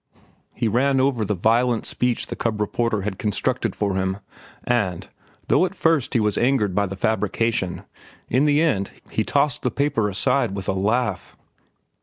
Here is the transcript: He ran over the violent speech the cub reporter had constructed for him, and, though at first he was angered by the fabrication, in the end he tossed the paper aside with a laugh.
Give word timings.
He 0.55 0.67
ran 0.67 0.99
over 0.99 1.23
the 1.23 1.35
violent 1.35 1.85
speech 1.85 2.25
the 2.25 2.35
cub 2.35 2.59
reporter 2.59 3.01
had 3.03 3.19
constructed 3.19 3.75
for 3.75 3.93
him, 3.93 4.17
and, 4.63 5.07
though 5.47 5.63
at 5.63 5.75
first 5.75 6.15
he 6.15 6.19
was 6.19 6.39
angered 6.39 6.73
by 6.73 6.87
the 6.87 6.95
fabrication, 6.95 7.83
in 8.27 8.45
the 8.45 8.63
end 8.63 8.93
he 9.11 9.23
tossed 9.23 9.61
the 9.61 9.69
paper 9.69 10.09
aside 10.09 10.55
with 10.55 10.67
a 10.67 10.73
laugh. 10.73 11.37